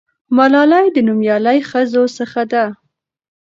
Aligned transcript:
ملالۍ 0.35 0.85
د 0.95 0.97
نومیالۍ 1.07 1.59
ښځو 1.69 2.03
څخه 2.17 2.41
ده. 2.51 2.65